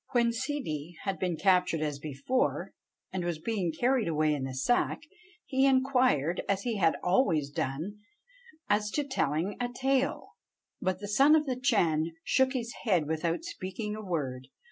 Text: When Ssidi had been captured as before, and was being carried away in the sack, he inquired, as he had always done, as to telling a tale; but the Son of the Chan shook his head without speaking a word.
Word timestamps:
When 0.13 0.31
Ssidi 0.31 0.95
had 1.03 1.19
been 1.19 1.37
captured 1.37 1.81
as 1.81 1.99
before, 1.99 2.73
and 3.13 3.23
was 3.23 3.37
being 3.37 3.71
carried 3.71 4.07
away 4.07 4.33
in 4.33 4.45
the 4.45 4.53
sack, 4.55 5.03
he 5.45 5.67
inquired, 5.67 6.41
as 6.49 6.63
he 6.63 6.77
had 6.77 6.95
always 7.03 7.51
done, 7.51 7.99
as 8.67 8.89
to 8.95 9.03
telling 9.03 9.57
a 9.59 9.69
tale; 9.71 10.29
but 10.81 11.01
the 11.01 11.07
Son 11.07 11.35
of 11.35 11.45
the 11.45 11.55
Chan 11.55 12.13
shook 12.23 12.53
his 12.53 12.73
head 12.83 13.05
without 13.05 13.43
speaking 13.43 13.95
a 13.95 14.01
word. 14.03 14.47